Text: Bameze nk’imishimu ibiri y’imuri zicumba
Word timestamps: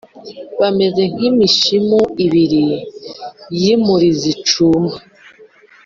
Bameze 0.59 1.01
nk’imishimu 1.13 1.99
ibiri 2.25 2.65
y’imuri 3.59 4.09
zicumba 4.21 4.95